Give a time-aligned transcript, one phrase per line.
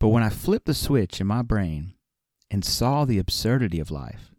[0.00, 1.92] But when I flipped the switch in my brain
[2.50, 4.32] and saw the absurdity of life,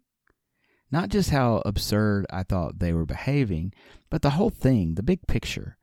[0.90, 3.72] not just how absurd I thought they were behaving,
[4.10, 5.78] but the whole thing, the big picture,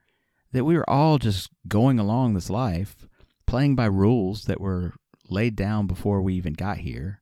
[0.51, 3.07] that we were all just going along this life,
[3.47, 4.93] playing by rules that were
[5.29, 7.21] laid down before we even got here.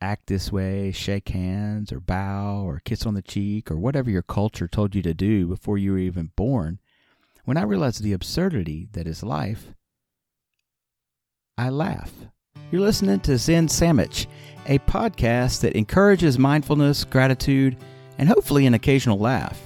[0.00, 4.22] Act this way, shake hands, or bow, or kiss on the cheek, or whatever your
[4.22, 6.80] culture told you to do before you were even born.
[7.44, 9.72] When I realized the absurdity that is life,
[11.58, 12.12] I laugh.
[12.70, 14.28] You're listening to Zen Sandwich,
[14.66, 17.78] a podcast that encourages mindfulness, gratitude,
[18.18, 19.58] and hopefully an occasional laugh.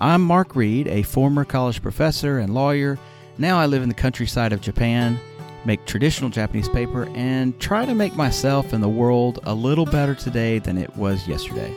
[0.00, 2.98] I'm Mark Reed, a former college professor and lawyer.
[3.38, 5.20] Now I live in the countryside of Japan,
[5.64, 10.16] make traditional Japanese paper, and try to make myself and the world a little better
[10.16, 11.72] today than it was yesterday.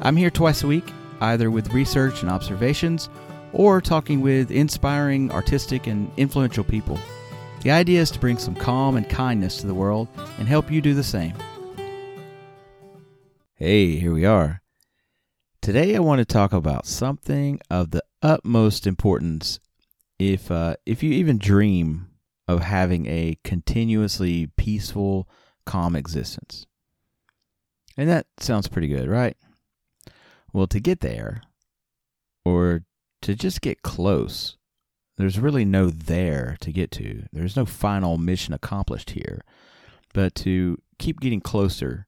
[0.00, 0.88] I'm here twice a week,
[1.20, 3.08] either with research and observations
[3.52, 7.00] or talking with inspiring, artistic, and influential people.
[7.62, 10.06] The idea is to bring some calm and kindness to the world
[10.38, 11.34] and help you do the same.
[13.54, 14.62] Hey, here we are.
[15.60, 19.58] Today I want to talk about something of the utmost importance
[20.20, 22.08] if uh, if you even dream
[22.46, 25.28] of having a continuously peaceful,
[25.66, 26.64] calm existence.
[27.96, 29.36] And that sounds pretty good, right?
[30.52, 31.42] Well, to get there,
[32.44, 32.84] or
[33.22, 34.56] to just get close,
[35.18, 37.24] there's really no there to get to.
[37.32, 39.42] There's no final mission accomplished here.
[40.14, 42.06] But to keep getting closer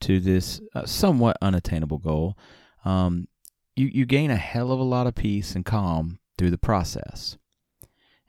[0.00, 2.36] to this uh, somewhat unattainable goal,
[2.84, 3.26] um,
[3.74, 7.38] you, you gain a hell of a lot of peace and calm through the process.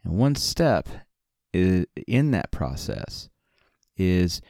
[0.03, 0.87] And one step
[1.53, 3.29] is, in that process
[3.97, 4.41] is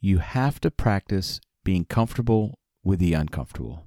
[0.00, 3.84] you have to practice being comfortable with the uncomfortable.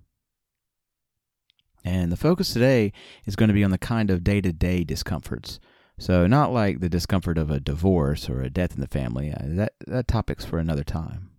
[1.87, 2.91] And the focus today
[3.25, 5.57] is going to be on the kind of day to day discomforts.
[5.97, 9.31] So, not like the discomfort of a divorce or a death in the family.
[9.31, 11.29] Uh, that, that topic's for another time.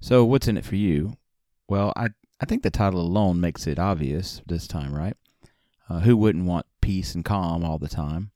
[0.00, 1.16] So, what's in it for you?
[1.66, 2.10] Well, I,
[2.42, 5.16] I think the title alone makes it obvious this time, right?
[5.88, 8.32] Uh, who wouldn't want peace and calm all the time?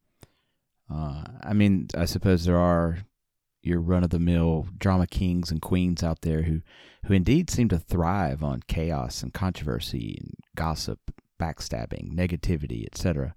[0.90, 3.00] Uh, I mean, I suppose there are
[3.62, 6.62] your run of the mill drama kings and queens out there who,
[7.04, 10.98] who indeed seem to thrive on chaos and controversy and gossip,
[11.40, 13.34] backstabbing, negativity, etc.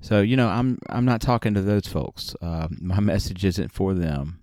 [0.00, 2.34] So you know, I'm I'm not talking to those folks.
[2.40, 4.40] Uh, my message isn't for them.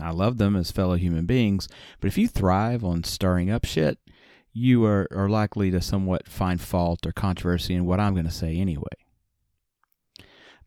[0.00, 1.68] I love them as fellow human beings,
[2.00, 3.98] but if you thrive on stirring up shit,
[4.52, 8.30] you are, are likely to somewhat find fault or controversy in what I'm going to
[8.30, 8.84] say anyway.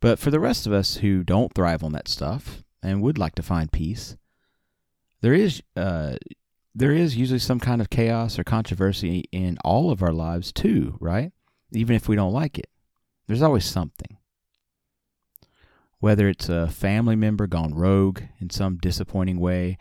[0.02, 3.36] But for the rest of us who don't thrive on that stuff, and would like
[3.36, 4.18] to find peace,
[5.22, 6.16] there is uh,
[6.74, 10.98] there is usually some kind of chaos or controversy in all of our lives too,
[11.00, 11.32] right?
[11.72, 12.70] Even if we don't like it,
[13.28, 14.18] there's always something.
[16.00, 19.78] Whether it's a family member gone rogue in some disappointing way,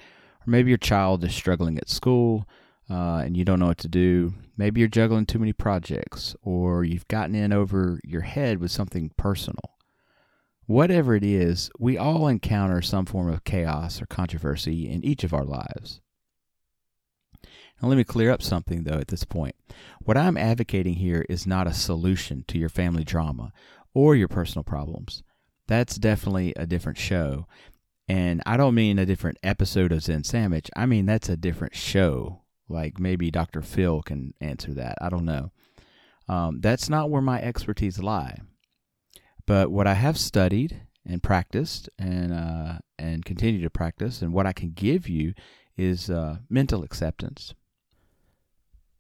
[0.46, 2.46] or maybe your child is struggling at school
[2.90, 4.34] uh, and you don't know what to do.
[4.56, 9.10] Maybe you're juggling too many projects, or you've gotten in over your head with something
[9.16, 9.78] personal.
[10.70, 15.34] Whatever it is, we all encounter some form of chaos or controversy in each of
[15.34, 16.00] our lives.
[17.82, 19.56] Now, let me clear up something, though, at this point.
[19.98, 23.53] What I'm advocating here is not a solution to your family drama
[23.94, 25.25] or your personal problems.
[25.66, 27.48] That's definitely a different show.
[28.06, 30.70] And I don't mean a different episode of Zen Sandwich.
[30.76, 32.42] I mean, that's a different show.
[32.69, 33.62] Like maybe Dr.
[33.62, 34.98] Phil can answer that.
[35.00, 35.50] I don't know.
[36.28, 38.38] Um, that's not where my expertise lie.
[39.50, 44.46] But what I have studied and practiced and uh, and continue to practice, and what
[44.46, 45.34] I can give you
[45.76, 47.52] is uh, mental acceptance.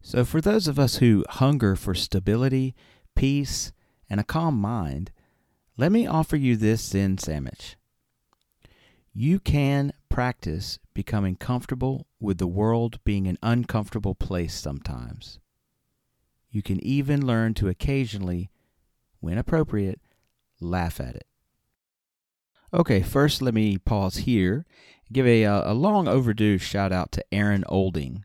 [0.02, 2.74] So, for those of us who hunger for stability,
[3.14, 3.70] peace,
[4.08, 5.12] and a calm mind,
[5.76, 7.76] let me offer you this Zen sandwich.
[9.14, 15.38] You can practice becoming comfortable with the world being an uncomfortable place sometimes.
[16.50, 18.50] You can even learn to occasionally,
[19.20, 20.00] when appropriate,
[20.60, 21.26] laugh at it.
[22.72, 24.64] Okay, first let me pause here
[25.12, 28.24] give a, uh, a long overdue shout out to Aaron Olding.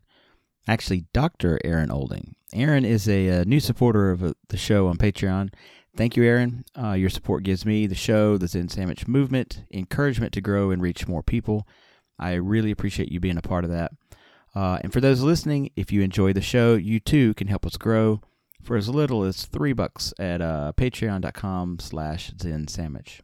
[0.67, 1.59] Actually, Dr.
[1.63, 2.35] Aaron Olding.
[2.53, 5.53] Aaron is a, a uh, new supporter of uh, the show on Patreon.
[5.95, 6.65] Thank you, Aaron.
[6.77, 10.81] Uh, your support gives me, the show, the Zen Sandwich movement, encouragement to grow and
[10.81, 11.67] reach more people.
[12.19, 13.91] I really appreciate you being a part of that.
[14.53, 17.77] Uh, and for those listening, if you enjoy the show, you too can help us
[17.77, 18.21] grow
[18.65, 23.21] for as little as three bucks at uh, patreon.com slash zen sandwich.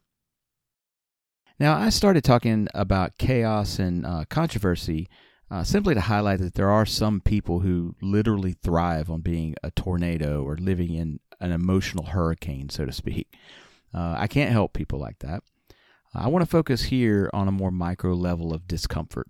[1.60, 5.08] Now, I started talking about chaos and uh, controversy
[5.50, 9.72] uh, simply to highlight that there are some people who literally thrive on being a
[9.72, 13.36] tornado or living in an emotional hurricane, so to speak.
[13.94, 15.44] Uh, I can't help people like that.
[16.14, 19.28] I want to focus here on a more micro level of discomfort,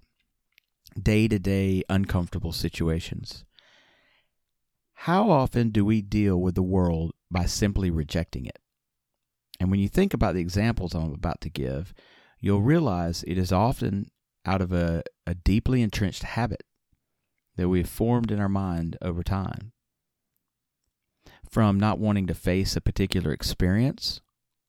[1.02, 3.44] day to day uncomfortable situations.
[5.06, 8.60] How often do we deal with the world by simply rejecting it?
[9.60, 11.92] And when you think about the examples I'm about to give,
[12.40, 14.12] you'll realize it is often
[14.46, 16.62] out of a, a deeply entrenched habit
[17.56, 19.72] that we have formed in our mind over time.
[21.50, 24.22] From not wanting to face a particular experience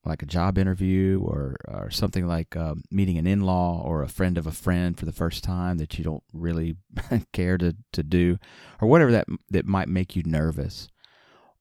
[0.05, 4.09] like a job interview or, or something like um, meeting an in law or a
[4.09, 6.77] friend of a friend for the first time that you don't really
[7.33, 8.39] care to, to do,
[8.81, 10.89] or whatever that, that might make you nervous,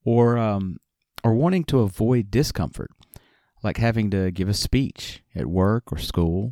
[0.04, 0.78] or, um,
[1.24, 2.90] or wanting to avoid discomfort,
[3.64, 6.52] like having to give a speech at work or school,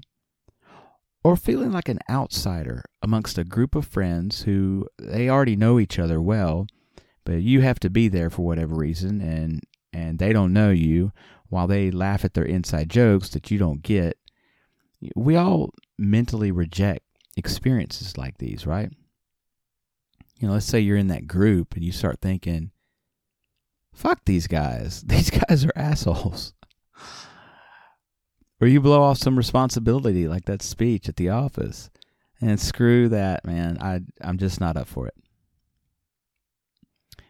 [1.24, 5.98] or feeling like an outsider amongst a group of friends who they already know each
[5.98, 6.68] other well,
[7.26, 9.62] but you have to be there for whatever reason and
[9.92, 11.12] and they don't know you
[11.50, 14.18] while they laugh at their inside jokes that you don't get,
[15.16, 17.06] we all mentally reject
[17.36, 18.92] experiences like these, right?
[20.40, 22.72] You know, let's say you're in that group and you start thinking,
[23.94, 25.02] fuck these guys.
[25.08, 26.54] These guys are assholes.
[28.62, 31.90] or you blow off some responsibility like that speech at the office.
[32.42, 33.78] And screw that, man.
[33.82, 35.16] I I'm just not up for it.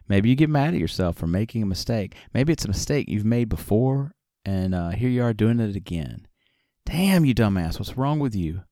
[0.10, 2.16] Maybe you get mad at yourself for making a mistake.
[2.34, 6.28] Maybe it's a mistake you've made before, and uh, here you are doing it again.
[6.86, 8.64] Damn, you dumbass, what's wrong with you?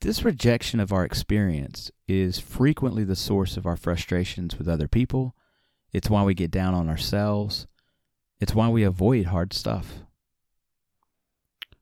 [0.00, 5.34] This rejection of our experience is frequently the source of our frustrations with other people.
[5.92, 7.66] It's why we get down on ourselves.
[8.40, 10.00] It's why we avoid hard stuff.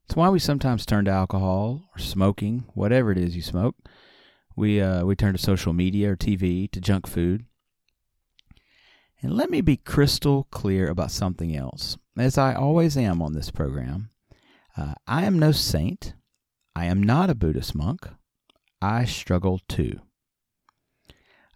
[0.04, 3.76] It's why we sometimes turn to alcohol or smoking, whatever it is you smoke.
[4.54, 7.46] We uh, we turn to social media or TV, to junk food.
[9.22, 11.96] And let me be crystal clear about something else.
[12.18, 14.10] As I always am on this program,
[14.76, 16.14] uh, I am no saint.
[16.74, 18.08] I am not a Buddhist monk.
[18.80, 20.00] I struggle too.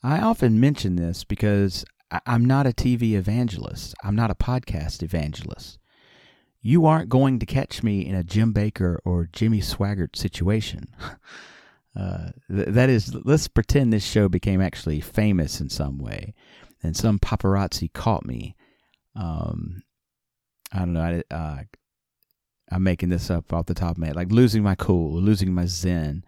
[0.01, 1.85] I often mention this because
[2.25, 3.95] I'm not a TV evangelist.
[4.05, 5.79] I'm not a podcast evangelist.
[6.63, 10.87] You aren't going to catch me in a Jim Bakker or Jimmy Swaggart situation.
[11.99, 16.35] Uh, th- that is, let's pretend this show became actually famous in some way
[16.83, 18.55] and some paparazzi caught me.
[19.15, 19.83] Um,
[20.73, 21.23] I don't know.
[21.31, 21.63] I, uh,
[22.71, 25.55] I'm making this up off the top of my head, like losing my cool, losing
[25.55, 26.25] my zen,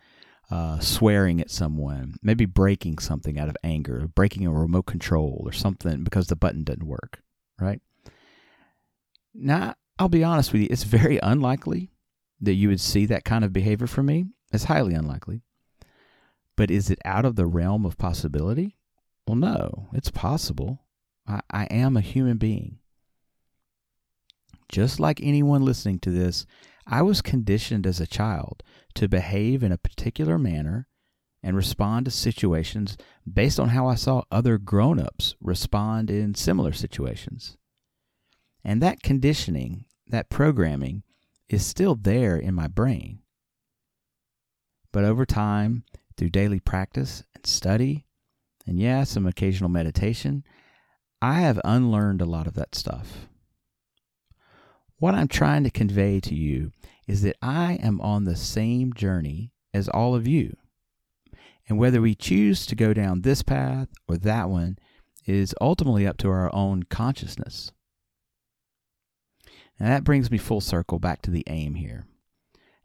[0.51, 5.53] uh, swearing at someone, maybe breaking something out of anger, breaking a remote control or
[5.53, 7.21] something because the button didn't work.
[7.61, 7.81] Right
[9.35, 10.69] now, I'll be honest with you.
[10.71, 11.91] It's very unlikely
[12.41, 14.27] that you would see that kind of behavior from me.
[14.53, 15.43] It's highly unlikely.
[16.57, 18.78] But is it out of the realm of possibility?
[19.29, 20.87] Well, no, it's possible.
[21.27, 22.79] I, I am a human being.
[24.71, 26.47] Just like anyone listening to this,
[26.87, 28.63] I was conditioned as a child
[28.95, 30.89] to behave in a particular manner
[31.43, 32.97] and respond to situations
[33.31, 37.59] based on how I saw other grown ups respond in similar situations.
[38.65, 41.03] And that conditioning, that programming,
[41.51, 43.19] is still there in my brain.
[44.91, 45.85] But over time,
[46.17, 48.07] through daily practice and study,
[48.69, 50.45] and yeah, some occasional meditation,
[51.23, 53.27] I have unlearned a lot of that stuff.
[54.99, 56.73] What I'm trying to convey to you
[57.07, 60.55] is that I am on the same journey as all of you.
[61.67, 64.79] And whether we choose to go down this path or that one
[65.25, 67.73] is ultimately up to our own consciousness.
[69.79, 72.07] And that brings me full circle back to the aim here.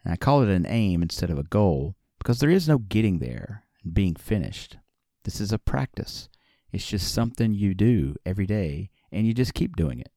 [0.06, 3.20] And I call it an aim instead of a goal because there is no getting
[3.20, 4.78] there and being finished.
[5.24, 6.30] This is a practice.
[6.72, 10.12] It's just something you do every day, and you just keep doing it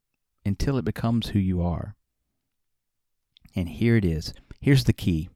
[0.45, 1.95] until it becomes who you are.
[3.55, 4.33] And here it is.
[4.61, 5.29] Here's the key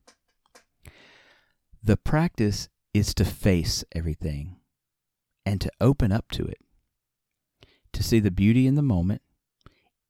[1.83, 4.57] the practice is to face everything
[5.47, 6.59] and to open up to it,
[7.93, 9.23] to see the beauty in the moment,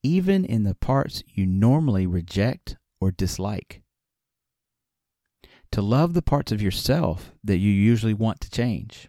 [0.03, 3.83] even in the parts you normally reject or dislike,
[5.71, 9.09] to love the parts of yourself that you usually want to change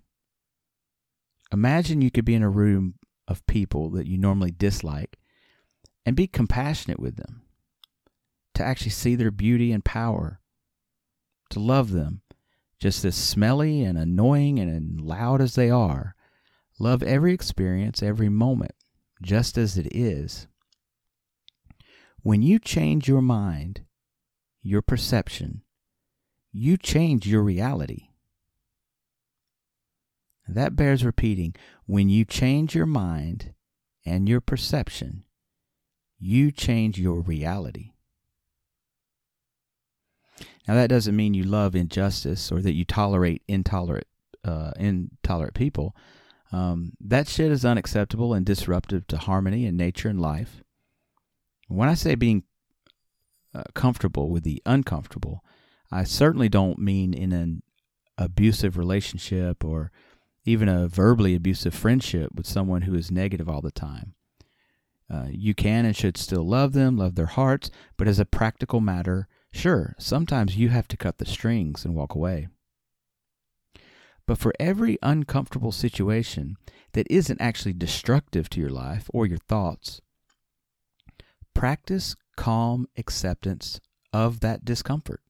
[1.53, 2.95] Imagine you could be in a room
[3.27, 5.17] of people that you normally dislike
[6.05, 7.43] and be compassionate with them,
[8.55, 10.39] to actually see their beauty and power,
[11.49, 12.21] to love them,
[12.79, 16.15] just as smelly and annoying and loud as they are.
[16.79, 18.71] Love every experience, every moment,
[19.21, 20.47] just as it is.
[22.23, 23.81] When you change your mind,
[24.63, 25.61] your perception,
[26.51, 28.09] you change your reality.
[30.47, 31.55] That bears repeating.
[31.85, 33.53] When you change your mind
[34.05, 35.23] and your perception,
[36.19, 37.91] you change your reality.
[40.67, 44.07] Now, that doesn't mean you love injustice or that you tolerate intolerant,
[44.43, 45.95] uh, intolerant people.
[46.51, 50.63] Um, that shit is unacceptable and disruptive to harmony in nature and life.
[51.67, 52.43] When I say being
[53.53, 55.43] uh, comfortable with the uncomfortable,
[55.91, 57.63] I certainly don't mean in an
[58.17, 59.91] abusive relationship or
[60.45, 64.13] even a verbally abusive friendship with someone who is negative all the time.
[65.09, 68.79] Uh, you can and should still love them, love their hearts, but as a practical
[68.79, 72.47] matter, sure, sometimes you have to cut the strings and walk away.
[74.25, 76.55] But for every uncomfortable situation
[76.93, 79.99] that isn't actually destructive to your life or your thoughts,
[81.53, 83.81] practice calm acceptance
[84.13, 85.21] of that discomfort.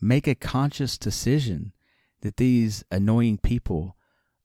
[0.00, 1.72] Make a conscious decision
[2.26, 3.96] that these annoying people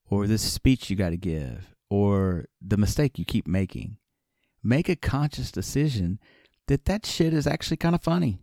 [0.08, 3.98] or this speech you got to give or the mistake you keep making,
[4.64, 6.20] make a conscious decision
[6.68, 8.38] that that shit is actually kind of funny.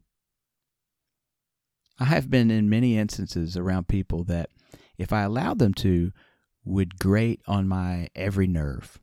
[2.00, 4.50] I have been in many instances around people that,
[4.98, 6.10] if I allowed them to,
[6.64, 8.98] would grate on my every nerve.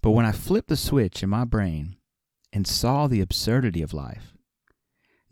[0.00, 1.96] But when I flipped the switch in my brain
[2.50, 4.35] and saw the absurdity of life,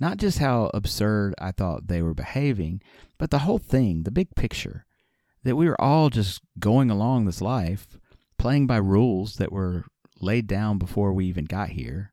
[0.05, 2.83] not just how absurd I thought they were behaving,
[3.17, 4.85] but the whole thing, the big picture,
[5.45, 7.99] that we were all just going along this life,
[8.37, 9.87] playing by rules that were
[10.21, 12.13] laid down before we even got here.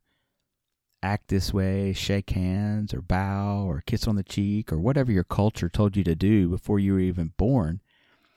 [1.03, 5.25] Act this way, shake hands, or bow, or kiss on the cheek, or whatever your
[5.25, 7.81] culture told you to do before you were even born.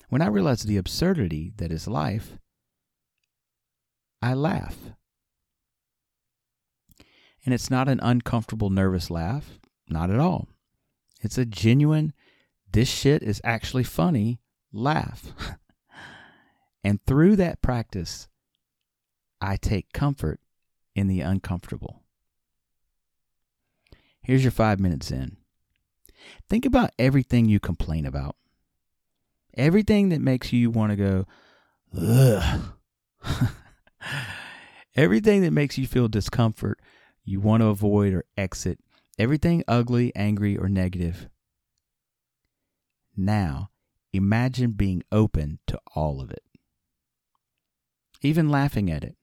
[0.08, 2.38] When I realized the absurdity that is life,
[4.20, 4.76] I laugh.
[7.44, 9.58] And it's not an uncomfortable, nervous laugh.
[9.88, 10.48] Not at all.
[11.20, 12.12] It's a genuine,
[12.72, 14.40] this shit is actually funny
[14.72, 15.32] laugh.
[16.84, 18.28] and through that practice,
[19.40, 20.40] I take comfort
[20.94, 22.02] in the uncomfortable.
[24.22, 25.36] Here's your five minutes in.
[26.48, 28.36] Think about everything you complain about.
[29.56, 31.26] Everything that makes you want to go,
[31.96, 32.72] ugh.
[34.96, 36.80] everything that makes you feel discomfort
[37.24, 38.78] you want to avoid or exit
[39.18, 41.28] everything ugly, angry, or negative.
[43.16, 43.70] Now,
[44.12, 46.42] imagine being open to all of it,
[48.22, 49.16] even laughing at it.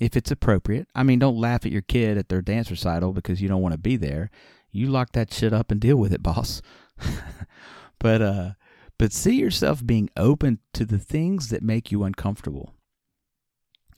[0.00, 3.40] If it's appropriate, I mean, don't laugh at your kid at their dance recital because
[3.40, 4.30] you don't want to be there.
[4.70, 6.62] You lock that shit up and deal with it, boss.
[7.98, 8.52] but uh,
[8.98, 12.74] but see yourself being open to the things that make you uncomfortable.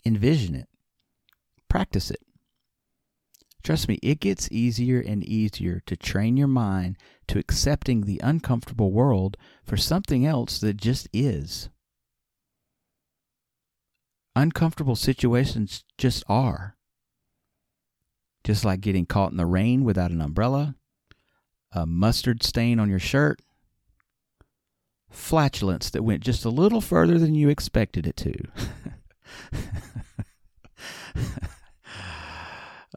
[0.05, 0.69] Envision it.
[1.69, 2.21] Practice it.
[3.65, 8.93] Trust me, it gets easier and easier to train your mind to accepting the uncomfortable
[8.93, 11.71] world for something else that just is.
[14.37, 16.77] Uncomfortable situations just are.
[18.45, 20.75] Just like getting caught in the rain without an umbrella,
[21.73, 23.41] a mustard stain on your shirt,
[25.11, 28.35] flatulence that went just a little further than you expected it to.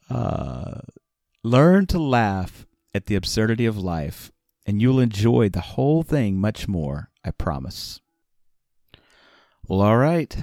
[0.10, 0.82] Uh,
[1.44, 4.32] learn to laugh at the absurdity of life,
[4.66, 8.02] and you'll enjoy the whole thing much more, I promise.
[9.68, 10.36] Well, all right.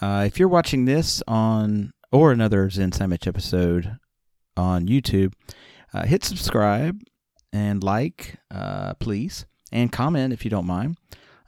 [0.00, 3.98] Uh, if you're watching this on or another Zen Sandwich episode
[4.56, 5.32] on YouTube,
[5.92, 7.00] uh, hit subscribe
[7.52, 10.96] and like, uh, please, and comment if you don't mind.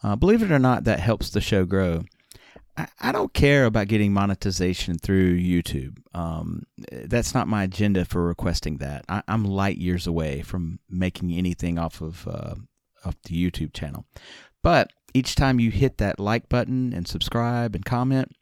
[0.02, 2.04] Uh, believe it or not, that helps the show grow.
[2.76, 5.98] I, don't care about getting monetization through YouTube.
[6.14, 9.04] Um, that's not my agenda for requesting that.
[9.08, 12.54] I, am light years away from making anything off of uh,
[13.04, 14.06] off the YouTube channel.
[14.62, 18.32] But each time you hit that like button and subscribe and comment,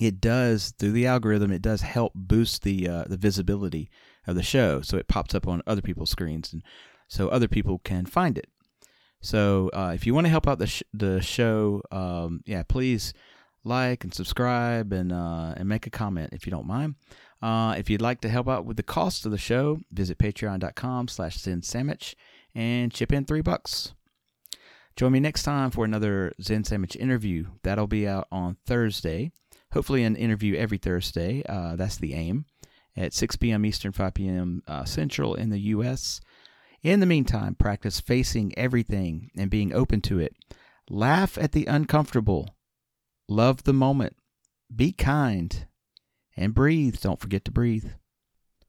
[0.00, 1.52] it does through the algorithm.
[1.52, 3.90] It does help boost the uh, the visibility
[4.26, 6.62] of the show, so it pops up on other people's screens, and
[7.08, 8.48] so other people can find it.
[9.20, 13.12] So uh, if you want to help out the sh- the show, um, yeah, please
[13.68, 16.96] like and subscribe and uh, and make a comment if you don't mind.
[17.40, 21.06] Uh, if you'd like to help out with the cost of the show, visit patreon.com
[21.06, 22.16] slash Zen Sandwich
[22.54, 23.94] and chip in three bucks.
[24.96, 27.46] Join me next time for another Zen Sandwich interview.
[27.62, 29.30] That'll be out on Thursday.
[29.72, 31.44] Hopefully, an interview every Thursday.
[31.48, 32.46] Uh, that's the aim.
[32.96, 33.64] At 6 p.m.
[33.64, 34.62] Eastern, 5 p.m.
[34.66, 36.20] Uh, Central in the U.S.
[36.82, 40.34] In the meantime, practice facing everything and being open to it.
[40.90, 42.56] Laugh at the uncomfortable
[43.30, 44.16] Love the moment.
[44.74, 45.66] Be kind.
[46.36, 46.98] And breathe.
[47.00, 47.90] Don't forget to breathe.